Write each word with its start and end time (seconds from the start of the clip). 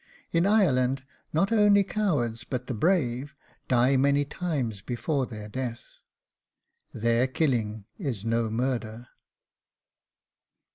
In 0.31 0.47
Ireland, 0.47 1.03
not 1.31 1.51
only 1.51 1.83
cowards, 1.83 2.43
but 2.43 2.65
the 2.65 2.73
brave 2.73 3.35
'die 3.67 3.97
many 3.97 4.25
times 4.25 4.81
before 4.81 5.27
their 5.27 5.47
death.' 5.47 5.99
There 6.91 7.27
KILLING 7.27 7.85
IS 7.99 8.25
NO 8.25 8.49
MURDER. 8.49 9.09